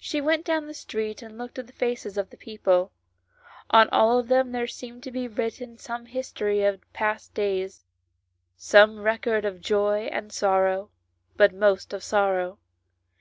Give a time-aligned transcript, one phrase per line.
[0.00, 2.90] She went down the street, she looked at the faces of the people;
[3.70, 7.84] on all of them there seemed to be written some history of past days,
[8.56, 10.90] some record of joy and sorrow,
[11.36, 12.58] but most of sorrow.